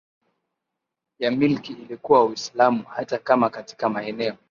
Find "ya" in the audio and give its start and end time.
1.19-1.31